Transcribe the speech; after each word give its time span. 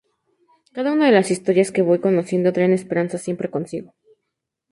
Cada 0.73 0.93
una 0.93 1.05
de 1.05 1.11
las 1.11 1.29
historias 1.29 1.71
que 1.71 1.83
voy 1.83 1.99
conociendo, 1.99 2.51
traen 2.51 2.73
esperanza 2.73 3.19
siempre 3.19 3.51
consigo. 3.51 3.93